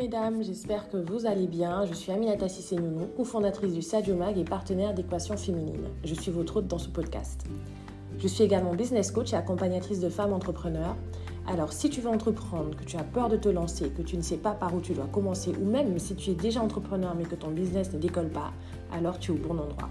[0.00, 1.84] mesdames, j'espère que vous allez bien.
[1.84, 5.88] Je suis Aminata Sissé-Nounou, cofondatrice du Sadio Mag et partenaire d'Équation Féminine.
[6.04, 7.44] Je suis votre hôte dans ce podcast.
[8.18, 10.96] Je suis également business coach et accompagnatrice de femmes entrepreneurs.
[11.46, 14.22] Alors si tu veux entreprendre, que tu as peur de te lancer, que tu ne
[14.22, 17.24] sais pas par où tu dois commencer, ou même si tu es déjà entrepreneur mais
[17.24, 18.52] que ton business ne décolle pas,
[18.90, 19.90] alors tu es au bon endroit.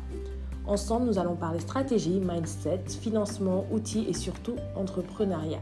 [0.66, 5.62] Ensemble, nous allons parler stratégie, mindset, financement, outils et surtout entrepreneuriat.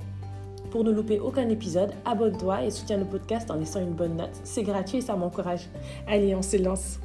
[0.72, 4.38] Pour ne louper aucun épisode, abonne-toi et soutiens le podcast en laissant une bonne note.
[4.44, 5.70] C'est gratuit et ça m'encourage.
[6.08, 7.00] Allez, on se lance.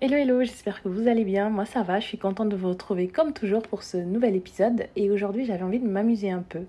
[0.00, 1.50] Hello hello, j'espère que vous allez bien.
[1.50, 4.86] Moi ça va, je suis contente de vous retrouver comme toujours pour ce nouvel épisode
[4.96, 6.60] et aujourd'hui j'avais envie de m'amuser un peu.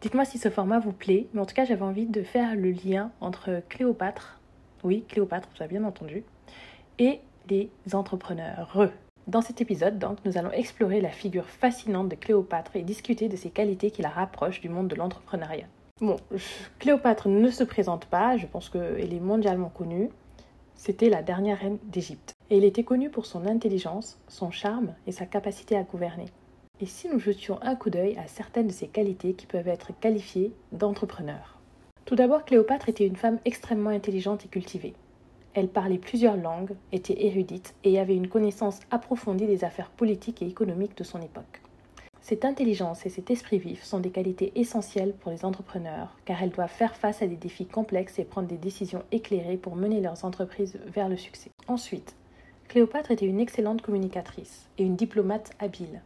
[0.00, 2.70] Dites-moi si ce format vous plaît, mais en tout cas j'avais envie de faire le
[2.70, 4.38] lien entre Cléopâtre,
[4.84, 6.22] oui Cléopâtre, vous avez bien entendu,
[6.98, 8.90] et les entrepreneurs.
[9.26, 13.36] Dans cet épisode, donc, nous allons explorer la figure fascinante de Cléopâtre et discuter de
[13.36, 15.66] ses qualités qui la rapprochent du monde de l'entrepreneuriat.
[16.02, 16.16] Bon,
[16.78, 20.10] Cléopâtre ne se présente pas, je pense qu'elle est mondialement connue.
[20.74, 22.34] C'était la dernière reine d'Égypte.
[22.50, 26.26] Et elle était connue pour son intelligence, son charme et sa capacité à gouverner.
[26.80, 29.98] Et si nous jetions un coup d'œil à certaines de ses qualités qui peuvent être
[30.00, 31.58] qualifiées d'entrepreneurs?
[32.04, 34.94] Tout d'abord, Cléopâtre était une femme extrêmement intelligente et cultivée.
[35.54, 40.48] Elle parlait plusieurs langues, était érudite et avait une connaissance approfondie des affaires politiques et
[40.48, 41.60] économiques de son époque.
[42.20, 46.50] Cette intelligence et cet esprit vif sont des qualités essentielles pour les entrepreneurs car elles
[46.50, 50.24] doivent faire face à des défis complexes et prendre des décisions éclairées pour mener leurs
[50.24, 51.50] entreprises vers le succès.
[51.68, 52.16] Ensuite,
[52.68, 56.00] Cléopâtre était une excellente communicatrice et une diplomate habile.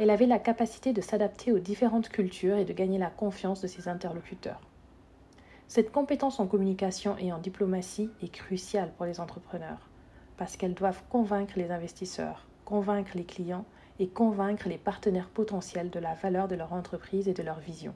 [0.00, 3.66] Elle avait la capacité de s'adapter aux différentes cultures et de gagner la confiance de
[3.66, 4.60] ses interlocuteurs.
[5.70, 9.90] Cette compétence en communication et en diplomatie est cruciale pour les entrepreneurs
[10.38, 13.66] parce qu'elles doivent convaincre les investisseurs, convaincre les clients
[13.98, 17.92] et convaincre les partenaires potentiels de la valeur de leur entreprise et de leur vision.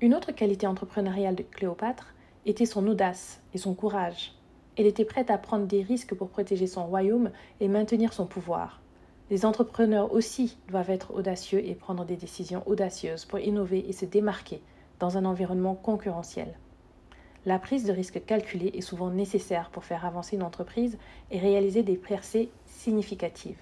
[0.00, 2.12] Une autre qualité entrepreneuriale de Cléopâtre
[2.44, 4.34] était son audace et son courage.
[4.76, 8.80] Elle était prête à prendre des risques pour protéger son royaume et maintenir son pouvoir.
[9.30, 14.06] Les entrepreneurs aussi doivent être audacieux et prendre des décisions audacieuses pour innover et se
[14.06, 14.60] démarquer
[14.98, 16.58] dans un environnement concurrentiel.
[17.46, 20.98] La prise de risque calculée est souvent nécessaire pour faire avancer une entreprise
[21.30, 23.58] et réaliser des percées significatives.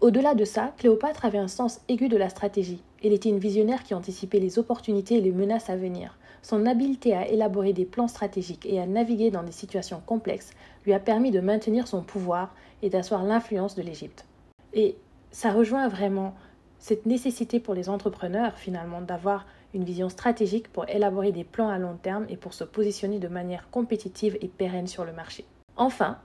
[0.00, 2.80] Au-delà de ça, Cléopâtre avait un sens aigu de la stratégie.
[3.02, 6.16] Elle était une visionnaire qui anticipait les opportunités et les menaces à venir.
[6.42, 10.52] Son habileté à élaborer des plans stratégiques et à naviguer dans des situations complexes
[10.84, 14.26] lui a permis de maintenir son pouvoir et d'asseoir l'influence de l'Égypte.
[14.74, 14.94] Et
[15.32, 16.34] ça rejoint vraiment
[16.78, 21.78] cette nécessité pour les entrepreneurs finalement d'avoir une vision stratégique pour élaborer des plans à
[21.78, 25.44] long terme et pour se positionner de manière compétitive et pérenne sur le marché.
[25.76, 26.18] Enfin,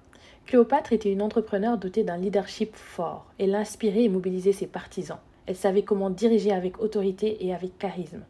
[0.45, 3.25] Cléopâtre était une entrepreneur dotée d'un leadership fort.
[3.39, 5.19] Elle inspirait et mobilisait ses partisans.
[5.45, 8.23] Elle savait comment diriger avec autorité et avec charisme.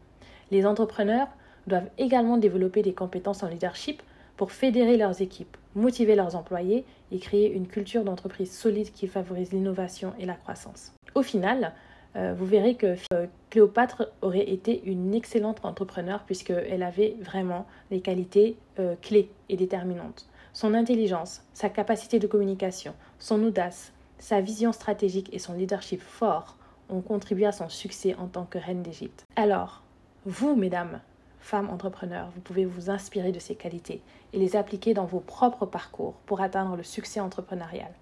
[0.50, 1.28] Les entrepreneurs
[1.66, 4.02] doivent également développer des compétences en leadership
[4.36, 9.52] pour fédérer leurs équipes, motiver leurs employés et créer une culture d'entreprise solide qui favorise
[9.52, 10.92] l'innovation et la croissance.
[11.14, 11.72] Au final,
[12.14, 18.56] vous verrez que euh, Cléopâtre aurait été une excellente entrepreneur puisqu'elle avait vraiment les qualités
[18.78, 20.28] euh, clés et déterminantes.
[20.52, 26.56] Son intelligence, sa capacité de communication, son audace, sa vision stratégique et son leadership fort
[26.88, 29.24] ont contribué à son succès en tant que reine d'Égypte.
[29.34, 29.82] Alors,
[30.26, 31.00] vous, mesdames,
[31.40, 34.00] femmes entrepreneurs, vous pouvez vous inspirer de ces qualités
[34.32, 37.92] et les appliquer dans vos propres parcours pour atteindre le succès entrepreneurial.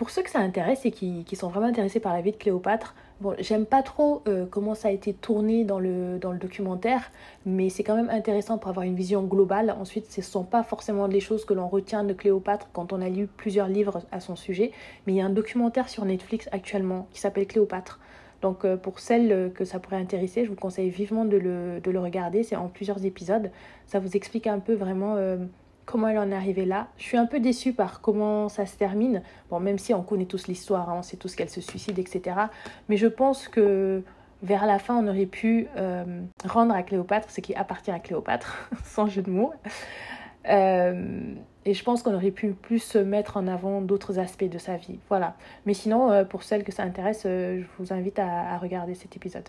[0.00, 2.94] Pour ceux que ça intéresse et qui, sont vraiment intéressés par la vie de Cléopâtre,
[3.38, 7.10] j'aime pas trop euh, comment ça a été tourné dans le, documentaire,
[7.44, 9.76] mais c'est quand même intéressant pour avoir une vision globale.
[9.78, 13.02] Ensuite, ce ne sont pas forcément les choses que l'on retient de Cléopâtre quand on
[13.02, 14.72] a lu plusieurs livres à son sujet,
[15.06, 18.00] mais il y a un documentaire sur Netflix actuellement qui s'appelle Cléopâtre.
[18.40, 21.90] Donc euh, pour celles que ça pourrait intéresser, je vous conseille vivement de le, de
[21.90, 22.42] le regarder.
[22.42, 23.50] C'est en plusieurs épisodes.
[23.84, 25.36] Ça vous explique un peu vraiment euh,
[25.90, 26.88] comment elle en est arrivée là.
[26.96, 29.22] Je suis un peu déçue par comment ça se termine.
[29.50, 32.36] Bon, même si on connaît tous l'histoire, hein, on sait tous qu'elle se suicide, etc.
[32.88, 34.02] Mais je pense que
[34.42, 36.04] vers la fin, on aurait pu euh,
[36.44, 39.52] rendre à Cléopâtre ce qui appartient à Cléopâtre, sans jeu de mots.
[40.48, 41.34] Euh,
[41.66, 44.98] et je pense qu'on aurait pu plus mettre en avant d'autres aspects de sa vie.
[45.08, 45.34] Voilà.
[45.66, 49.44] Mais sinon, euh, pour celles que ça intéresse, je vous invite à regarder cet épisode.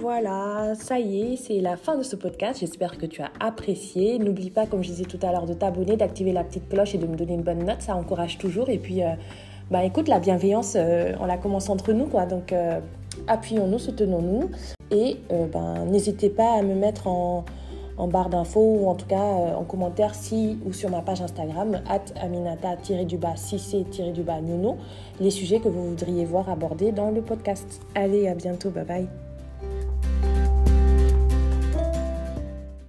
[0.00, 2.60] Voilà, ça y est, c'est la fin de ce podcast.
[2.60, 4.18] J'espère que tu as apprécié.
[4.18, 6.98] N'oublie pas, comme je disais tout à l'heure, de t'abonner, d'activer la petite cloche et
[6.98, 7.82] de me donner une bonne note.
[7.82, 8.70] Ça encourage toujours.
[8.70, 9.10] Et puis, euh,
[9.70, 12.24] bah écoute, la bienveillance, euh, on la commence entre nous, quoi.
[12.24, 12.80] Donc, euh,
[13.26, 14.50] appuyons-nous, soutenons-nous.
[14.90, 15.18] Et
[15.52, 17.44] ben, n'hésitez pas à me mettre en,
[18.10, 19.22] barre d'infos ou en tout cas
[19.54, 23.34] en commentaire si ou sur ma page Instagram at aminata-du-bas
[24.14, 24.40] du-bas
[25.20, 27.82] les sujets que vous voudriez voir abordés dans le podcast.
[27.94, 29.29] Allez, à bientôt, bye bye.